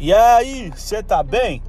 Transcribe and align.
E 0.00 0.14
aí, 0.14 0.70
você 0.70 1.02
tá 1.02 1.24
bem? 1.24 1.60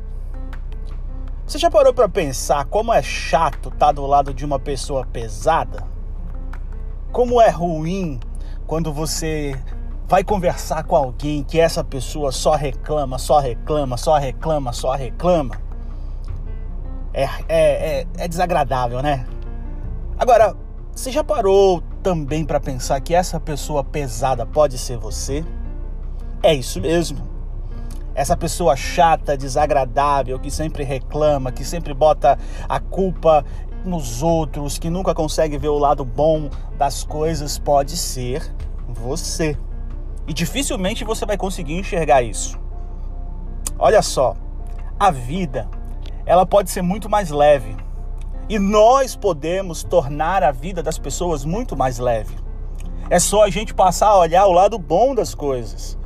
Você 1.47 1.57
já 1.57 1.71
parou 1.71 1.91
para 1.91 2.07
pensar 2.07 2.63
como 2.65 2.93
é 2.93 3.01
chato 3.01 3.69
estar 3.69 3.87
tá 3.87 3.91
do 3.91 4.05
lado 4.05 4.35
de 4.35 4.45
uma 4.45 4.59
pessoa 4.59 5.03
pesada? 5.03 5.83
Como 7.11 7.41
é 7.41 7.49
ruim 7.49 8.19
quando 8.67 8.93
você 8.93 9.59
vai 10.07 10.23
conversar 10.23 10.83
com 10.83 10.95
alguém 10.95 11.43
que 11.43 11.59
essa 11.59 11.83
pessoa 11.83 12.31
só 12.31 12.53
reclama, 12.53 13.17
só 13.17 13.39
reclama, 13.39 13.97
só 13.97 14.15
reclama, 14.19 14.73
só 14.73 14.93
reclama? 14.93 15.55
É, 17.11 17.23
é, 17.23 17.29
é, 17.49 18.07
é 18.15 18.27
desagradável, 18.27 19.01
né? 19.01 19.25
Agora, 20.19 20.55
você 20.91 21.11
já 21.11 21.23
parou 21.23 21.81
também 22.03 22.45
para 22.45 22.59
pensar 22.59 23.01
que 23.01 23.15
essa 23.15 23.39
pessoa 23.39 23.83
pesada 23.83 24.45
pode 24.45 24.77
ser 24.77 24.97
você? 24.97 25.43
É 26.43 26.53
isso 26.53 26.79
mesmo. 26.79 27.28
Essa 28.19 28.35
pessoa 28.35 28.75
chata, 28.75 29.37
desagradável, 29.37 30.37
que 30.37 30.51
sempre 30.51 30.83
reclama, 30.83 31.53
que 31.53 31.63
sempre 31.63 31.93
bota 31.93 32.37
a 32.67 32.77
culpa 32.77 33.45
nos 33.85 34.21
outros, 34.21 34.77
que 34.77 34.89
nunca 34.89 35.15
consegue 35.15 35.57
ver 35.57 35.69
o 35.69 35.79
lado 35.79 36.03
bom 36.03 36.49
das 36.77 37.05
coisas, 37.05 37.57
pode 37.57 37.95
ser 37.95 38.43
você. 38.89 39.57
E 40.27 40.33
dificilmente 40.33 41.05
você 41.05 41.25
vai 41.25 41.37
conseguir 41.37 41.75
enxergar 41.75 42.21
isso. 42.21 42.59
Olha 43.77 44.01
só, 44.01 44.35
a 44.99 45.11
vida, 45.11 45.69
ela 46.25 46.45
pode 46.45 46.71
ser 46.71 46.81
muito 46.81 47.09
mais 47.09 47.29
leve 47.29 47.73
e 48.49 48.59
nós 48.59 49.15
podemos 49.15 49.81
tornar 49.81 50.43
a 50.43 50.51
vida 50.51 50.83
das 50.83 50.99
pessoas 50.99 51.45
muito 51.45 51.73
mais 51.73 51.99
leve. 51.99 52.35
É 53.09 53.17
só 53.17 53.45
a 53.45 53.49
gente 53.49 53.73
passar 53.73 54.07
a 54.07 54.19
olhar 54.19 54.45
o 54.45 54.51
lado 54.51 54.77
bom 54.77 55.15
das 55.15 55.33
coisas. 55.33 55.97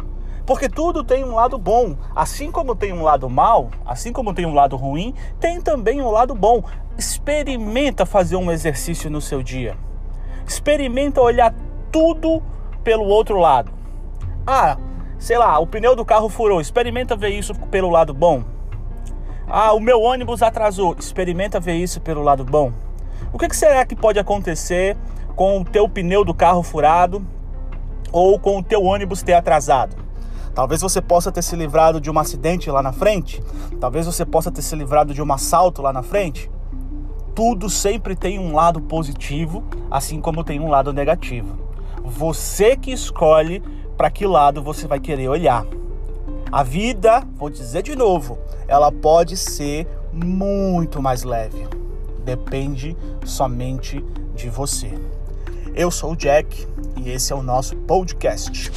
Porque 0.46 0.68
tudo 0.68 1.04
tem 1.04 1.24
um 1.24 1.36
lado 1.36 1.58
bom. 1.58 1.96
Assim 2.16 2.52
como 2.52 2.76
tem 2.76 2.92
um 2.92 3.04
lado 3.04 3.30
mal, 3.30 3.70
assim 3.86 4.12
como 4.12 4.34
tem 4.34 4.46
um 4.46 4.54
lado 4.54 4.76
ruim, 4.76 5.14
tem 5.40 5.62
também 5.62 6.02
um 6.02 6.12
lado 6.12 6.36
bom. 6.36 6.64
Experimenta 6.98 8.06
fazer 8.06 8.36
um 8.36 8.52
exercício 8.52 9.10
no 9.10 9.22
seu 9.22 9.42
dia. 9.42 9.78
Experimenta 10.46 11.22
olhar 11.22 11.54
tudo 11.92 12.44
pelo 12.84 13.06
outro 13.06 13.40
lado. 13.40 13.72
Ah, 14.46 14.78
sei 15.18 15.38
lá, 15.38 15.58
o 15.60 15.66
pneu 15.66 15.96
do 15.96 16.04
carro 16.04 16.28
furou. 16.28 16.60
Experimenta 16.60 17.16
ver 17.16 17.30
isso 17.30 17.56
pelo 17.56 17.90
lado 17.90 18.14
bom. 18.14 18.44
Ah, 19.48 19.74
o 19.74 19.80
meu 19.80 20.02
ônibus 20.02 20.42
atrasou. 20.42 20.96
Experimenta 21.00 21.60
ver 21.60 21.76
isso 21.76 22.02
pelo 22.02 22.22
lado 22.22 22.44
bom. 22.44 22.74
O 23.32 23.38
que, 23.38 23.56
será 23.56 23.86
que 23.86 23.96
pode 23.96 24.20
acontecer 24.20 24.98
com 25.36 25.62
o 25.62 25.66
teu 25.66 25.88
pneu 25.88 26.26
do 26.26 26.34
carro 26.34 26.62
furado 26.62 27.26
ou 28.12 28.38
com 28.38 28.58
o 28.58 28.64
teu 28.64 28.84
ônibus 28.84 29.24
ter 29.24 29.34
atrasado? 29.34 30.03
Talvez 30.54 30.82
você 30.82 31.02
possa 31.02 31.32
ter 31.32 31.42
se 31.42 31.56
livrado 31.56 32.00
de 32.00 32.12
um 32.12 32.20
acidente 32.20 32.70
lá 32.70 32.84
na 32.84 32.94
frente. 32.94 33.42
Talvez 33.80 34.06
você 34.06 34.26
possa 34.26 34.52
ter 34.52 34.62
se 34.62 34.76
livrado 34.76 35.14
de 35.14 35.22
um 35.22 35.34
assalto 35.34 35.82
lá 35.82 35.92
na 35.92 36.04
frente. 36.04 36.50
Tudo 37.34 37.70
sempre 37.70 38.16
tem 38.16 38.38
um 38.38 38.54
lado 38.54 38.80
positivo, 38.80 39.64
assim 39.90 40.22
como 40.22 40.44
tem 40.44 40.60
um 40.60 40.70
lado 40.70 40.94
negativo. 40.94 41.58
Você 42.04 42.76
que 42.76 42.92
escolhe 42.92 43.64
para 43.98 44.12
que 44.12 44.28
lado 44.28 44.62
você 44.62 44.88
vai 44.88 45.00
querer 45.00 45.28
olhar. 45.28 45.66
A 46.52 46.62
vida, 46.62 47.24
vou 47.36 47.50
dizer 47.50 47.82
de 47.82 47.96
novo, 47.96 48.38
ela 48.68 48.92
pode 48.92 49.36
ser 49.36 49.88
muito 50.12 51.02
mais 51.02 51.24
leve. 51.24 51.68
Depende 52.24 52.96
somente 53.26 54.06
de 54.36 54.50
você. 54.50 54.94
Eu 55.74 55.90
sou 55.90 56.12
o 56.12 56.16
Jack 56.16 56.68
e 56.96 57.10
esse 57.10 57.34
é 57.34 57.36
o 57.36 57.42
nosso 57.42 57.76
podcast. 57.76 58.72